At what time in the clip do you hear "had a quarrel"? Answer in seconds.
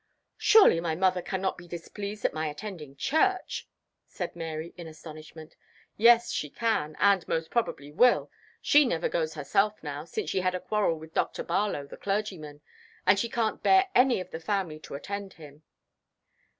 10.41-10.97